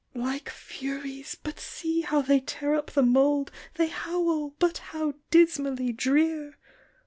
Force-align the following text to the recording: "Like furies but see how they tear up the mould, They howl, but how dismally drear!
"Like 0.31 0.49
furies 0.49 1.35
but 1.43 1.59
see 1.59 2.01
how 2.01 2.23
they 2.23 2.39
tear 2.39 2.73
up 2.73 2.89
the 2.89 3.03
mould, 3.03 3.51
They 3.75 3.85
howl, 3.89 4.55
but 4.57 4.79
how 4.79 5.13
dismally 5.29 5.91
drear! 5.93 6.57